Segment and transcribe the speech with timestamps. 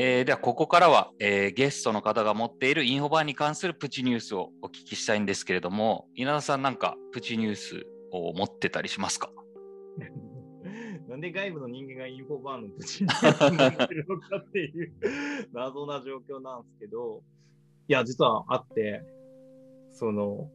[0.00, 9.30] えー、ではここからは、えー、ゲストの方が持っているインフォバーに関するプチニュースをお聞きしたいんですけれども稲田さんなんかプチニュースを持ってたりしますか？
[11.08, 14.94] なんで外部の人間がインフォバーのプチニュースになってるのかっていう
[15.52, 17.22] 謎な状況なんですけど
[17.88, 19.02] いや実はあって
[19.92, 20.48] その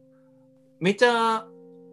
[0.80, 1.46] めちゃ、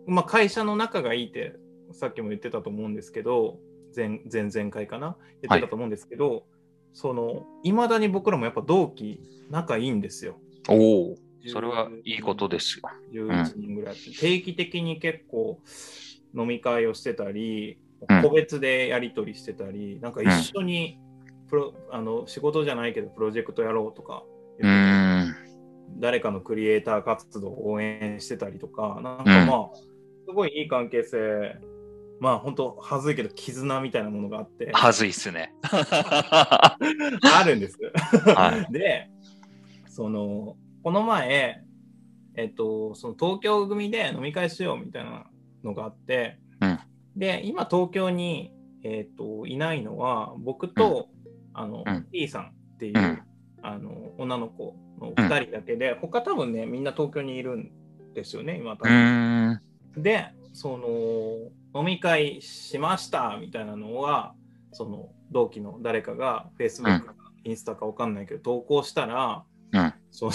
[0.07, 1.55] まあ、会社の仲がいいって
[1.91, 3.57] さっきも言ってたと思うんですけど
[3.95, 5.17] 前前々回かな？
[5.41, 6.43] 言ってたと思うんですけど、はい
[6.93, 10.37] そのいまだに僕らもやっぱ同期仲いいんですよ。
[10.67, 11.15] おお、
[11.47, 12.89] それはいいことですよ。
[13.13, 15.59] 11人ぐらい、うん、定期的に結構
[16.35, 17.79] 飲み会をしてたり、
[18.21, 20.99] 個別でやり取りしてたり、うん、なんか一緒に
[21.49, 24.23] プロ、うん、あの仕事じゃないけどプロジェクトやろうとか
[26.01, 29.75] 誰かのクリエイター活動を応援してたりとか、なんかまあ、
[30.25, 31.55] すごいいい関係性
[32.21, 34.69] まあ本当はずいけど絆みたいなものがあって。
[34.73, 35.55] はずいっすね。
[35.63, 36.77] あ
[37.47, 37.79] るんです、
[38.35, 39.09] はい、 で
[39.87, 41.63] そのこの前
[42.35, 45.25] えっとその東京組で飲み会しようみたいな
[45.63, 46.79] のがあって、うん、
[47.15, 53.21] で今東京に、えっといないのは僕と、うん、あの、うん、T さんっていう、うん、
[53.61, 57.71] あの女の子の2人だけで、他多分ねみんな東京にいるん
[58.13, 59.61] ですよね今多分。
[59.97, 64.33] でその飲み会しましたみたいなのは
[64.71, 70.31] その同期の誰かが Facebook かインスタか分かんないけど投稿したら、うん、その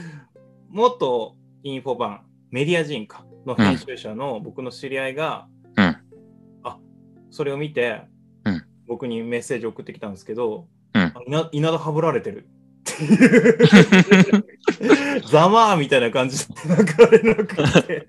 [0.70, 5.46] 元インフォバンメディア人かの編集者の僕の知り合いが、
[5.76, 5.96] うん、
[6.62, 6.78] あ
[7.30, 8.02] それを見て、
[8.44, 10.66] うん、僕にメッセージ送ってきたんですけど、
[11.26, 12.46] うん、稲田はぶられてる。
[12.86, 14.38] ってい
[15.18, 18.08] うざまーみたいな感じで流れなくて。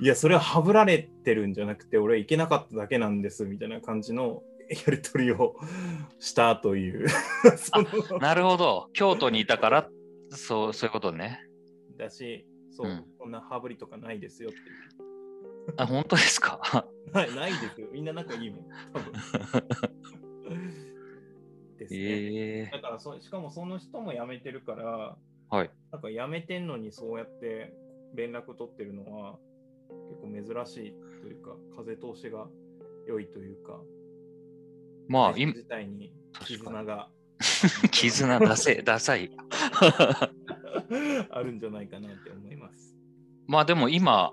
[0.00, 5.56] いやそれははぶられてるんじゃなくて俺行けなかっただけなんですみたいな感じの やり取りを
[6.18, 7.06] したという。
[8.20, 8.88] なるほど。
[8.94, 9.88] 京都にいたから
[10.30, 11.40] そうそういうことね。
[11.98, 14.58] だしそう、うん、こんな羽振りとかないですよって
[15.76, 16.58] あ本当ですか？
[17.12, 17.88] はいないですよ。
[17.92, 19.12] みんな仲いいもん多分
[21.90, 22.68] ですね。
[22.68, 25.16] えー、だからそ、しかもその人も辞めてるから、
[25.50, 27.74] はい、なんか辞めてんのにそうやって
[28.14, 29.38] 連絡取ってるのは
[30.08, 32.46] 結構珍しいというか、風通しが
[33.06, 33.80] 良いというか、
[35.08, 36.12] まあ、今自体に
[36.46, 37.10] 絆が。
[37.90, 39.30] 絆ダセ、ダサい。
[41.30, 42.96] あるんじゃないかなって思います。
[43.46, 44.32] まあでも今、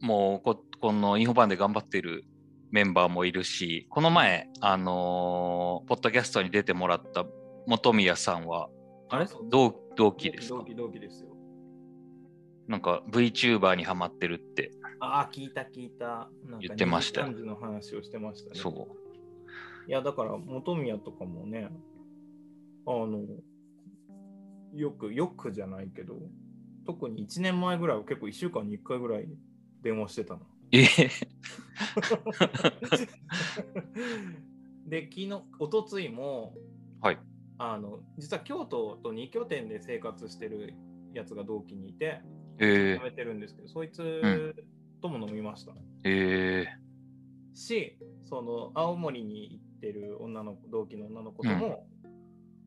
[0.00, 2.24] もうここのインフォバンで頑張っている
[2.70, 7.24] メンバーもいるし、この前、あのー、ポッドキャストに出てもらった
[7.66, 8.68] 本宮さんは、
[9.08, 9.26] あれ？
[9.50, 10.56] 同同期ですか？
[10.58, 11.30] 同期同期ですよ。
[12.66, 14.72] なんか VTuber にハマってるって。
[14.98, 16.28] ああ、聞いた聞いた。
[16.60, 17.26] 言ってました。
[17.28, 18.58] の話をしてましたね。
[18.60, 19.88] そう。
[19.88, 21.68] いや、だから本宮とかもね、
[22.86, 23.24] あの、
[24.74, 26.18] よく、よくじゃないけど、
[26.84, 29.28] 特に1年前ぐらいは結構1週間に1回ぐらい
[29.82, 30.40] 電話してたの。
[30.72, 30.86] え？
[34.86, 36.54] で、昨日、おとついも、
[37.00, 37.18] はい。
[37.58, 40.74] あの、実は京都と2拠点で生活してる
[41.12, 42.20] やつが同期にいて、
[42.58, 44.54] えー、めてるんですけど、そいつ
[45.00, 45.72] とも飲みました。
[46.04, 51.86] えー、し、その、青森に行ってる女の子、同期の女の子とも、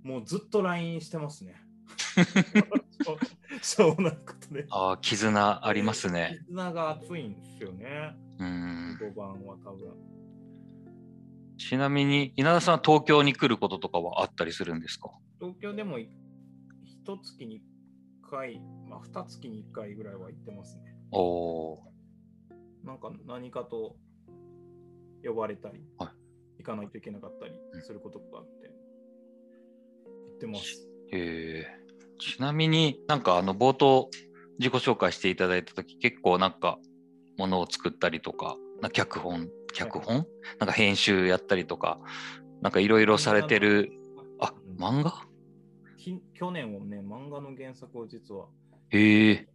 [0.06, 1.56] うん、もうずっと LINE してますね。
[3.62, 4.66] しょうもないことで。
[4.70, 6.40] ああ、絆ありますね。
[6.48, 8.16] 絆が熱いんですよね。
[8.40, 8.98] うん。
[9.02, 9.94] 5番は多分。
[11.58, 15.12] ちなみに、稲田さんは東京に来ることとかはあったりするんですか？
[15.40, 16.10] 東京でも一
[17.22, 17.62] 月に
[18.24, 20.96] 1回、まあ二月に1回ぐらいは行ってますね。
[21.12, 21.80] おお。
[22.84, 23.98] なんか何かと
[25.24, 26.08] 呼ばれたり、は
[26.58, 28.68] い、行かないといけなかったりすることがあって、
[30.30, 30.88] 行ってます。
[31.12, 31.68] へえ。
[32.20, 34.10] ちなみになんかあの冒頭
[34.60, 36.80] 自己紹介していただいた時結構なんか
[37.40, 40.28] ものを作ったりとかな脚本脚本、はい、
[40.60, 42.00] なんか編集やったりとか
[42.62, 43.90] なんかいろいろされてる
[44.40, 45.14] あ漫画？
[46.34, 48.48] 去年はね漫画の原作を実は
[48.90, 49.48] へえ。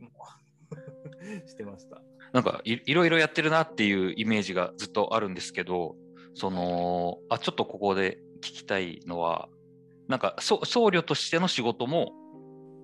[1.47, 2.01] してました。
[2.33, 5.95] なんかいいろいろやってるなっていうイメージがずっとあるんですけど
[6.35, 9.49] そのあちょっとここで聞きたいのは
[10.09, 12.13] なんか僧侶としての仕事も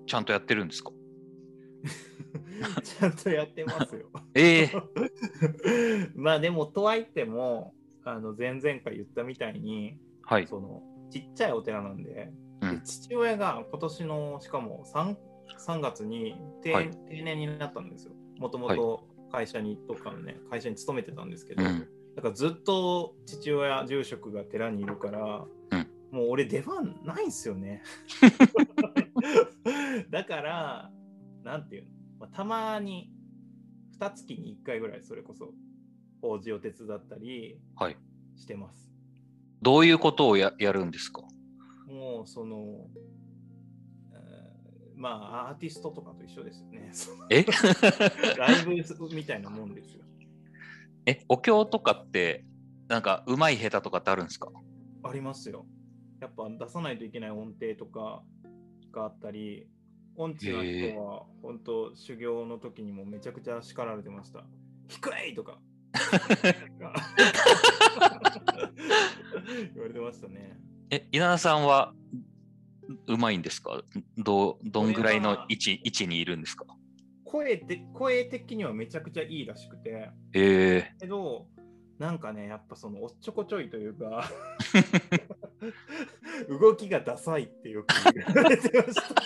[0.07, 0.91] ちゃんとやってるんですか？
[2.83, 4.09] ちゃんとやってますよ。
[4.33, 7.73] ええー、 まあでもとはいっても
[8.03, 12.31] あの前々回言ったみたいに、はい、そのちっちゃいお寺なんで、
[12.61, 15.15] うんで父親が今年のしかも 3,
[15.65, 18.13] 3月に定,、はい定年になったんですよ。
[18.37, 21.87] もともと会社にとかのね会社に勤めてたんですけど、うん。
[22.15, 27.81] だからずっと父親住職が寺にいるから、うんもう俺出番ないんすよね。
[30.11, 30.91] だから
[31.43, 31.89] なんていうの、
[32.19, 33.11] まあ、たまに
[33.97, 35.53] 2月に1回ぐらいそれこそ
[36.21, 37.97] 法事を手伝ったりはい。
[38.35, 38.89] してます。
[39.61, 41.21] どういうことをややるんですか？
[41.87, 42.87] もうその、
[44.13, 46.91] えーまあアーティストとかと一緒ですよね。
[47.29, 47.43] え？
[48.37, 48.71] ライブ
[49.15, 50.03] みたいなもんですよ。
[51.07, 52.45] え、お経とかって、
[52.87, 54.51] なんか、うまい下手とかってあるんですか？
[55.03, 55.65] ありますよ。
[56.19, 58.23] やっぱ出さないといけない音程とか
[58.91, 59.67] があったり、
[60.15, 64.43] 音痴な人は本当修行の時にもめちゃくちゃ叱られてました。
[64.87, 65.59] 低いとか。
[69.73, 70.57] 言われてましたね。
[70.89, 71.93] え、稲田さんは
[73.07, 73.81] うまいんですか？
[74.17, 76.65] どうどんぐらいの位置位置にいるんですか？
[77.23, 81.47] 声で声的にはめちゃくちゃいいらしくて、えけど、
[81.97, 84.29] なんかね、やっぱそのおっちょこちょいというか、
[86.49, 89.23] 動きがダサいってよく言われてました。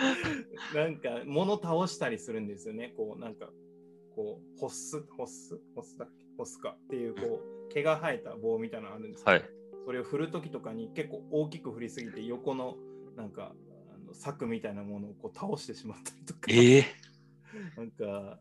[0.74, 2.94] なんか物倒したりするんですよね。
[2.96, 3.50] こうなんか
[4.14, 5.60] こうホッスホッス？
[5.74, 6.26] ホッスだっけ？
[6.36, 9.50] ホッスかっていうこう毛が生えた棒みたいなのあるんですー、けど、はい。
[9.86, 12.76] それを振るときとかに結構大きく振りすぎて横の
[13.16, 13.54] なんか
[13.94, 16.40] あの柵みたいなものをこう倒してしまったりとか。
[16.48, 16.84] えー、
[17.76, 18.40] なんか、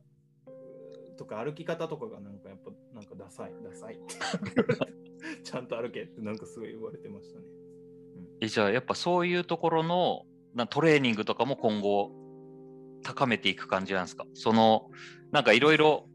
[1.17, 3.99] とか歩き方とかがなんかやっぱなんかダサい、ダサい
[5.43, 7.45] ちゃんと歩けってなんかすごい言われてましたね。
[8.41, 10.25] えじゃあやっぱそういうところの
[10.55, 12.11] なトレーニングとかも今後
[13.03, 14.25] 高めていく感じなんですか？
[14.33, 14.89] その
[15.31, 16.07] なんかいろいろ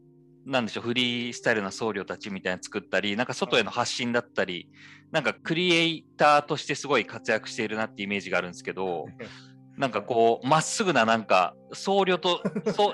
[0.45, 4.69] なんでしょうフリースタイルな僧侶たちみたいなの作ったりなんか外への発信だったり
[5.11, 9.05] なんかクリエイターとしてすごい活躍しているなってイメージがあるんですけど
[9.77, 12.41] なんかこうまっすぐななんか僧侶と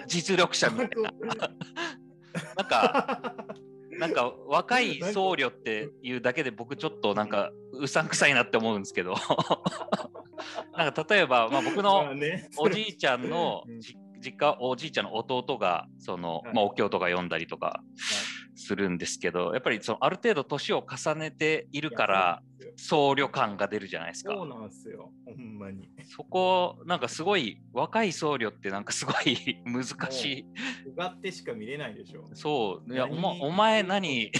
[0.07, 1.11] 実力者みたいな。
[2.55, 3.33] なんか
[4.01, 9.13] なんか若い僧侶っていうだけで僕ちょっとなんかうさんくさいなって思うんですけど。
[10.75, 12.11] なんか例えば、まあ、僕まの
[12.57, 13.79] おじいちゃんのうん。
[13.79, 16.55] じ実家おじいちゃんの弟がその、はい。
[16.55, 17.83] まあ、お経とか読んだりとか
[18.55, 22.41] するんですけどやっぱりそのある程度年を重ねているから
[22.75, 24.33] 僧侶感が出るじゃないですか。
[24.33, 25.89] そうなんですよ、ほんまに。
[26.03, 30.45] そこなんかすごい若い僧侶ってなんかすごい 難しい。
[30.87, 32.25] うがってしか見れないでしょ。
[32.33, 32.93] そう。
[32.93, 34.31] いやお,、何ま、お前何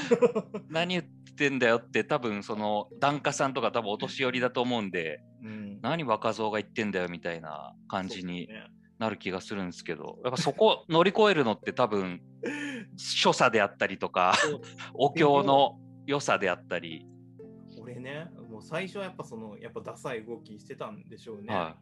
[0.70, 1.04] 何言っ
[1.36, 8.66] てんだよって多分その檀家さんとか多分お年寄りだと思うんでうん、何若造が言ってんだよみたいな感じにね
[8.98, 12.20] なる気がするんですけどやっぱそこ乗り越えるのって多分
[12.96, 14.34] 所作であったりとか
[14.94, 17.04] お経の良さであったり、
[17.80, 21.52] 俺ね、もう最初はやっぱその、やっぱダサい動きしてたんでしょうね。
[21.52, 21.76] は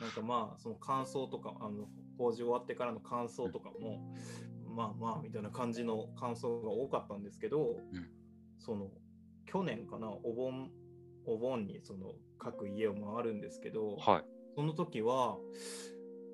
[0.00, 4.14] なんかまあその感想とかあの法事終わってからの感想とかも、
[4.74, 8.08] まあまあみたいな感じの感想が多かったんですけど、うん。
[8.58, 8.88] その
[9.46, 10.70] 去年かなお盆
[11.26, 14.24] お盆にその各家を回るんですけど、はい、
[14.56, 15.36] その時は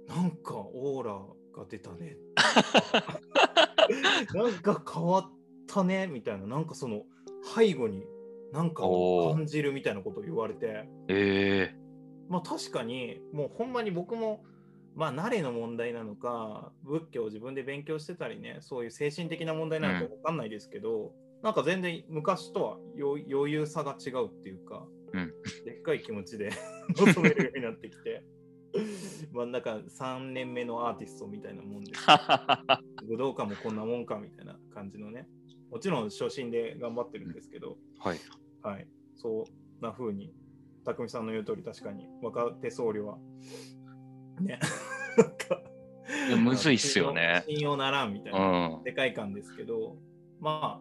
[0.08, 1.12] なんかオーラ
[1.56, 2.16] が出たね。
[4.34, 5.30] なんか変わっ
[5.66, 6.06] たね。
[6.06, 6.46] みたいな。
[6.46, 7.04] なんかその
[7.54, 8.04] 背後に
[8.52, 10.88] なんかを感じるみたいなことを言われて。
[11.08, 11.74] え
[12.28, 14.44] まあ確かにもうほんまに僕も
[14.94, 25.32] まあ慣れの問題なのか仏教を自分で勉強してたりねそういう精神的な問題なのか分かんないですけど、なんか全然昔とは余余裕さが違うっていうか、うん。
[25.64, 26.50] でっかい気持ちで
[26.96, 28.24] 求めるようになってきて
[29.32, 32.00] まあなんか3年目のアーティストみたいなもんです
[33.06, 35.26] 武道館もこんなもんかみたいな感じのね。
[35.70, 38.20] もちろん初心で頑張ってるんですけど、はい、
[38.62, 38.86] はい、
[39.16, 39.46] そ
[39.80, 40.30] んな風に、
[40.84, 43.16] 匠さんの言う通り、確かに若手僧侶は、
[44.38, 44.60] ね、
[46.36, 47.42] むずいっすよね。
[47.48, 49.96] 信用ならんみたいうな世界観ですけど、
[50.40, 50.80] まあ、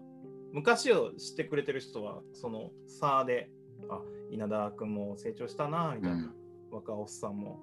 [0.52, 3.50] 昔を知ってくれてる人は、その差で、
[3.90, 6.41] あ、稲田君も成長したな、みたいな、うん
[6.72, 7.60] 若おっさんも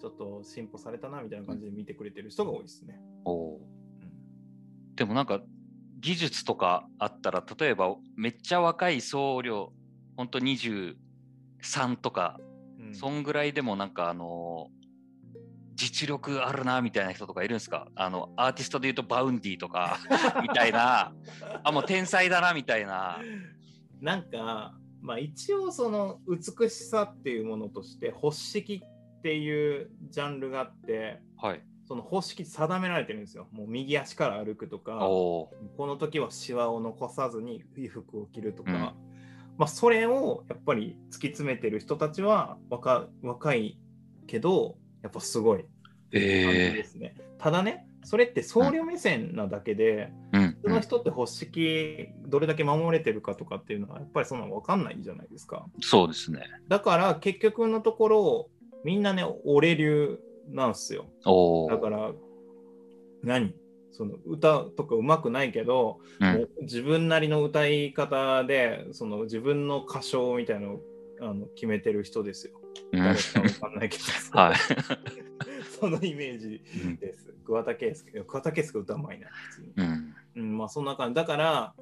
[0.00, 3.00] ちょっと進歩されたな、みたいな感じで見てくれてる人が多いですね。
[3.24, 3.58] おー
[4.96, 5.40] でもなんか
[6.00, 9.68] 技術とかあったら例えばめっちゃ若い僧侶
[10.16, 10.96] ほんと23
[12.00, 12.38] とか、
[12.78, 12.94] うん。
[12.94, 14.68] そんぐらいでもなんかあの
[15.74, 17.88] 実力あるなみたいな人とかいるんですか？
[17.94, 19.98] あのアーティストで言うと Vaundy とか
[20.42, 21.14] みたいな。
[21.64, 23.18] あもう天才だなみたいな。
[24.00, 31.62] なんか、まあ一応その美しさっていうものとして、宝式っていうジャンルがあって、はい。
[31.86, 33.48] その方式定められてるんですよ。
[33.50, 38.94] もう右足から歩くとか、この時はシワを残さずに衣服を着るとか、
[39.58, 43.76] まあ、それをやっぱり突き詰めてる人たちは若若い
[44.28, 45.66] けど、やっぱすごい感
[46.12, 47.16] じですね。
[47.38, 55.66] ただね、それって僧侶目線なだけで、うん普通の人って発式どれだけ守れてるかとかっていうのはやっぱりそんなの分かんないじゃないですか。
[55.80, 56.42] そうですね。
[56.68, 58.50] だから結局のところ
[58.84, 61.06] みんなね俺流なんすよ。
[61.24, 61.70] おお。
[61.70, 62.12] だから
[63.22, 63.54] 何？
[63.92, 70.80] その歌とかうまくないけど、うん自分なりの歌い方でその自分の歌唱みたいなのを
[71.20, 72.60] あの決めてる人ですよ。
[72.92, 74.56] うん誰か分かんないけど、はい。
[75.80, 77.34] そのイメージうんです。
[77.44, 79.72] 桑田佳祐桑田佳祐歌うまいな普通に。
[79.76, 80.09] うん。
[80.60, 81.14] うん、まあそんな感じ。
[81.14, 81.74] だから、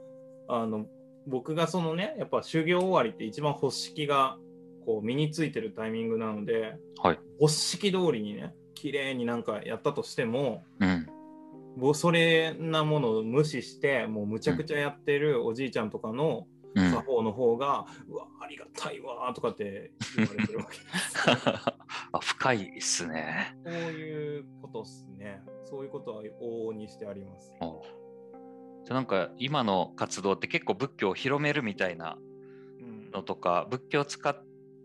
[0.48, 0.86] あの、
[1.26, 4.38] 僕がそのね、やっぱ修行終わりって一番発式が
[4.86, 7.20] こう身についてるタイミングなので、はい。
[7.40, 11.06] 発式通りにね、綺麗になんかやったとしても、うん。
[11.76, 16.90] もうそれなものを無視して、もうむちゃくちゃやってるおじいちゃんとかのうん。
[16.90, 21.18] 作法の方が、うわ、ありがたいわーとかって言われてるわけです。
[22.12, 23.56] あ深いですね。
[23.64, 25.42] そういうことっすね。
[25.64, 27.52] そういうことは往々にしてあります。
[28.88, 32.16] おじゃあなんか今の活動って結構仏教を広めるみたいな
[32.80, 33.10] うん。
[33.12, 34.34] のとか仏教を使っ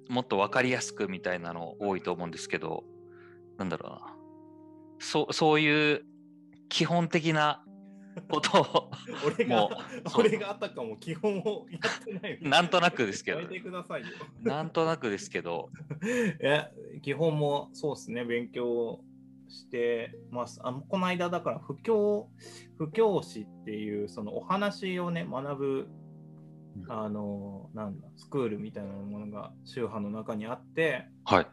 [0.10, 2.84] もっと分かりやすくみたいなの多いと思うんですけど
[3.58, 4.16] なんだろうな。
[5.00, 6.06] そうそういう
[6.68, 7.64] 基本的な
[8.30, 8.92] ことを
[9.26, 9.70] 俺が
[10.18, 12.40] 俺があたかも基本をやってない。
[12.44, 13.40] なんとなくですけど。
[14.42, 15.70] なんとなくですけど。
[16.42, 16.70] え
[17.02, 18.26] 基本もそうですね。
[18.26, 19.00] 勉強
[19.54, 20.60] してます。
[20.64, 22.28] あこの間だから布教
[22.78, 25.88] 布教師っていうそのお話をね学ぶ
[26.76, 26.92] うん。
[26.92, 31.48] あのなんだスクールみたいなものが宗派の中にあってはい。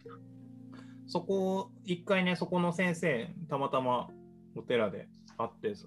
[1.06, 4.08] そこ一回ねそこの先生たまたま
[4.56, 5.86] お寺で会ってそ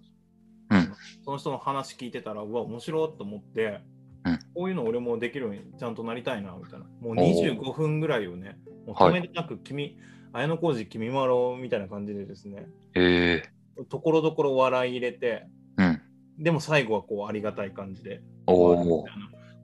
[0.70, 0.93] うん。
[1.25, 3.82] その人の話聞いてたらうわ面白いと思って、
[4.25, 4.39] うん。
[4.53, 6.86] こういうの俺もできるようにちゃんとなりたいなみたいな。
[6.86, 7.58] もうおー。
[7.58, 9.98] 25分ぐらいをねもうはい止めてなく君、
[10.33, 12.67] 綾小路君まろみたいな感じでですね。
[12.95, 13.43] え
[13.77, 13.83] え。
[13.85, 15.47] ところどころ笑い入れて
[15.77, 16.01] うん。
[16.39, 18.21] でも最後はこうありがたい感じで。
[18.47, 19.05] お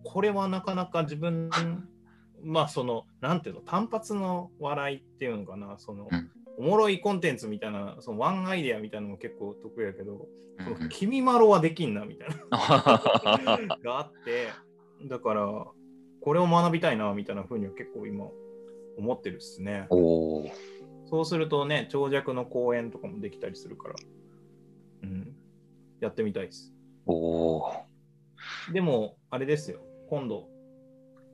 [0.04, 1.50] これはなかなか自分
[2.44, 5.76] まあそのなんていうの単発の笑いっていうのかな。
[5.80, 6.32] その、うん。
[6.60, 10.28] おもろいコンテンツみたいなそのワンアイデアみたいなのも結構得意やけど、
[10.60, 10.66] うん。
[10.78, 13.78] その君まろはできんなみたいな。
[13.84, 14.50] があって
[15.08, 15.66] だから
[16.22, 18.28] これを学びたいなみたいな風には結構今
[19.00, 19.88] 思ってるっすね。
[19.90, 23.96] そうするとね長尺の講演とかもできたりするから。
[25.04, 25.36] うん。
[26.02, 26.74] やってみたいです。
[28.72, 29.80] でも、あれですよ、
[30.10, 30.48] 今度、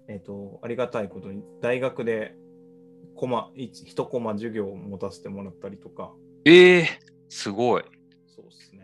[0.07, 2.35] えっ、と、ありがたいことに、大学で、
[3.15, 6.13] コマ、一一コマ授業を持たせてもらったりとか、
[6.45, 6.87] ええ
[7.29, 7.83] すごい。
[8.27, 8.83] そうですね。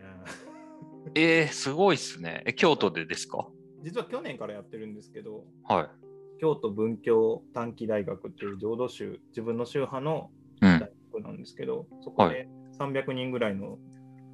[1.14, 2.42] ええすごいっすね。
[2.46, 3.48] え京都でですか？
[3.82, 5.88] 実は去年からやってるんですけど、はい
[6.42, 10.80] 京都文教短期大学っていう浄土宗、自分の宗派のうん。
[10.80, 12.48] 大学なんですけど、そこはで
[12.80, 13.78] 300人ぐらいの、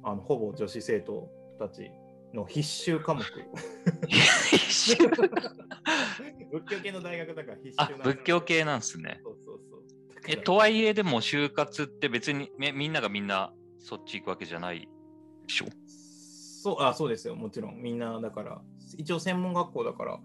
[0.03, 1.91] あのほぼ女子生徒たち
[2.33, 3.21] の必修科目。
[4.07, 5.19] 一緒仏
[6.67, 9.19] 教系の大学だから必修仏教系なんですね。
[9.23, 9.81] そうそうそう。
[10.27, 14.85] えとはいえでも就活って別にめみんながみんなそっち行くわけじゃないで
[15.47, 15.65] しょ？
[16.61, 17.75] そうあそうですよ、もちろん。
[17.81, 18.61] みんな、だから、
[18.97, 20.19] 一応専門学校だから、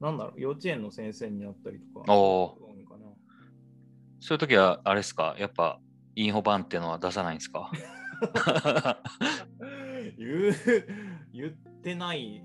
[0.00, 2.12] なんだろう、幼稚園の先生になったりとか。
[2.12, 2.68] おー
[4.20, 5.36] そういう時はあれですか？
[5.38, 5.78] やっぱ
[6.16, 7.70] インフォ版っていうのは出さないんですか？
[10.18, 10.54] 言う、
[11.32, 11.52] 言っ
[11.82, 12.42] てない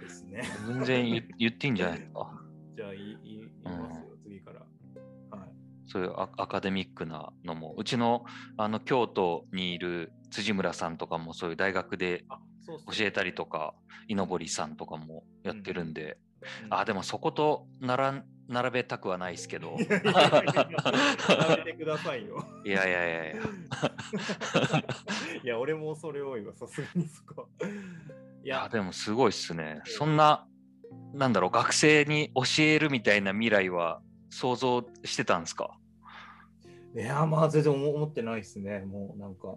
[0.00, 0.42] ですね。
[0.68, 2.30] 全然言言っていいんじゃないですか？
[2.76, 4.60] じゃあ、言いますよ、次から。
[4.60, 4.66] は
[5.46, 5.50] い。
[5.86, 8.24] そういうアアカデミックなのもうちの
[8.56, 12.24] あの京都にいる辻村さんとかもそういう大学で
[12.66, 13.74] 教えたりとか
[14.06, 16.29] 井上さんとかもやってるんで、うん
[16.70, 19.76] あでもそことなら並べたくはないですけど。
[19.78, 22.44] いやいやいやいややめてくださいよ。
[22.64, 23.42] いやいやいやいや。
[25.44, 27.48] いや、俺もそれ多いわ、さすがにそこ。
[27.62, 29.80] いいやや、でもすごいっすね。
[29.84, 30.46] そんな
[31.12, 35.76] なんだろう学生に教えるみたいな未来は想像してたんですか？
[36.96, 39.48] いや、まあ全然思思ってないですね、もうなんか。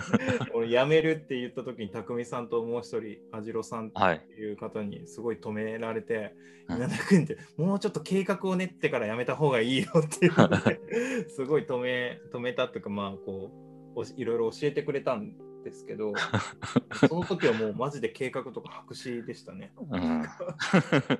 [0.54, 6.34] 俺辞めるって言った時に匠さんともう一人網代さんはいっていう方にすごい止められて
[6.68, 13.50] うん稲田君ってもうちょっと計画を練ってから辞めた方がいいよっていう すごい止め止めたっていうかまあこ
[13.96, 16.12] ういろいろ教えてくれたんですけど
[17.08, 19.72] その時はもうマジで計画とか白紙でしたね。
[19.78, 20.22] うん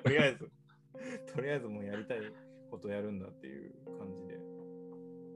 [0.04, 0.50] とりあえず
[1.35, 2.18] とりあえずもうやりたい
[2.71, 4.38] ことやるんだっていう感じで。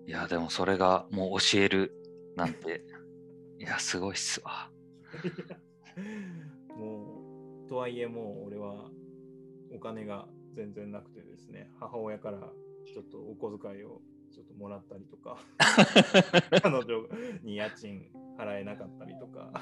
[0.06, 1.92] いやでもそれがもう教える
[2.36, 2.82] なんて
[3.60, 4.70] いやすごいっすわ
[6.76, 8.90] もうとはいえもう俺は
[9.70, 12.38] お金が全然なくてですね、母親から
[12.92, 14.00] ちょっとお小遣いを
[14.32, 15.38] ちょっともらったりとか、
[16.62, 17.06] 彼女
[17.42, 19.52] に家賃払えなかったりとか、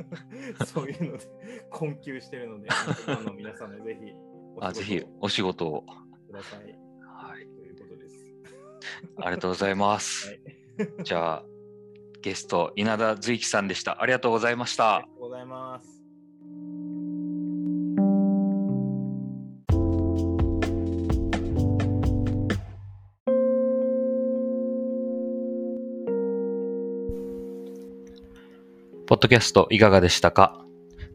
[0.66, 1.26] そういうので
[1.70, 4.12] 困窮してるので、ファンの皆さんもぜひ
[4.60, 5.84] あぜひお仕事を
[6.26, 6.78] ください。
[7.02, 7.46] はい。
[7.46, 8.34] ということです。
[9.18, 10.28] ありがとうございます。
[10.28, 11.44] はい、じゃあ、
[12.24, 14.00] ゲスト、稲田随樹さんでした。
[14.00, 14.96] ありがとうございました。
[14.96, 16.00] ありがとうございます。
[29.06, 30.64] ポッドキャストいかがでしたか？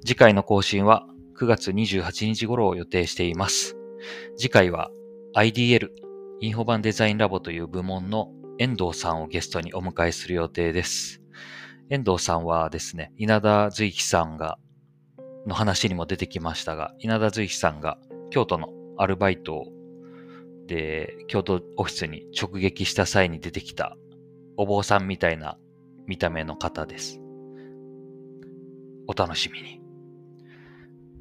[0.05, 1.07] 次回の更新は
[1.39, 3.75] 9月28日頃を予定しています。
[4.37, 4.91] 次回は
[5.35, 5.89] IDL、
[6.39, 11.21] インフォバンデザインラボという部門の遠藤さんをゲストにお迎えする予定です。
[11.89, 14.59] 遠藤さんはですね、稲田随樹さんが、
[15.47, 17.97] の話にも出てきましたが、稲田随樹さんが
[18.31, 19.65] 京都のアルバイト
[20.67, 23.95] で、京都オフィスに直撃した際に出てきた
[24.57, 25.57] お坊さんみたいな
[26.05, 27.21] 見た目の方です。
[29.07, 29.79] お楽しみに。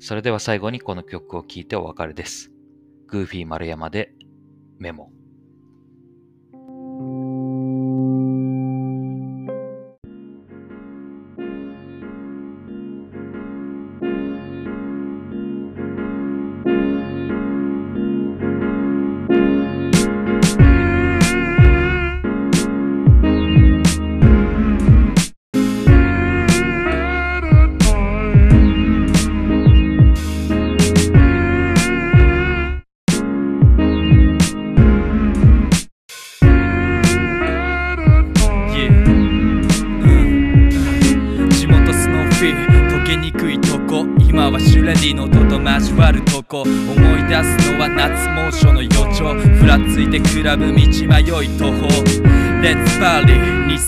[0.01, 2.51] それでは最後にこの曲を聴いてお別れです。
[3.07, 4.13] グーフィー丸山で
[4.81, 5.13] メモ。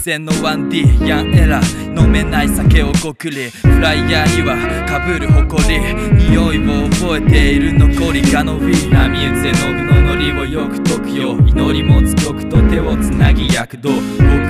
[0.00, 1.60] 戦の 1D ヤンエラ
[1.94, 3.50] 飲めない酒をごくり。
[3.50, 5.78] フライヤーにはかぶる誇り。
[6.30, 8.22] 匂いを覚えている残り。
[8.32, 9.99] がのび波打つ絵の具の。
[10.32, 12.56] ノリをよく解くよ祈り持つ曲と。
[12.70, 14.00] 手をつなぎ躍動僕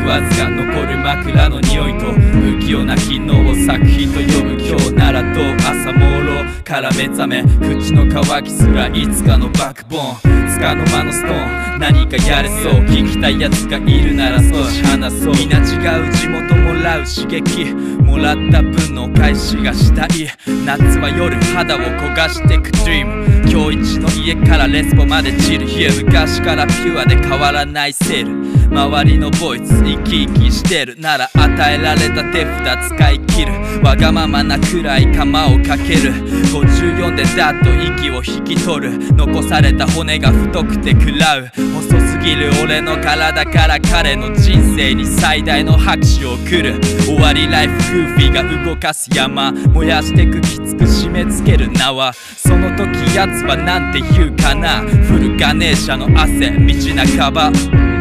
[0.06, 2.12] わずか残る枕の匂いと。
[2.12, 10.48] 不器用な昨日を作品と呼ぶ今日ならと朝朦朧から目覚め口の渇きすらいつかのバックボーン。
[10.50, 11.78] つかの間のストーン。
[11.78, 12.72] 何かやれそう。
[12.84, 15.34] 聞きたいやつがいるなら少し話そう。
[15.34, 17.74] 皆違う地元らう刺激。
[18.02, 20.28] もらった分の返しがしたい。
[20.66, 28.59] 夏は夜肌を焦がしてく Dream 今日一の家からレスポまで散る日昔からピュアで変わらないセール。
[28.70, 30.96] 周りのボイス生き生きしてる。
[30.98, 33.52] なら与えられた手札使い切る。
[33.82, 36.14] わがままなくらい釜をかける。
[36.52, 39.12] 54でだっと息を引き取る。
[39.14, 41.50] 残された骨が太くて食らう。
[41.56, 46.80] 細すぎる俺の体から彼の人生に最大の拍手を送る。
[47.06, 52.12] 終わりライフグーフィーが動かす山燃やしてくきつく締め付ける縄。
[52.12, 54.80] その時奴はなんて言うかな。
[54.80, 57.99] フルガネーシャの汗道半ば。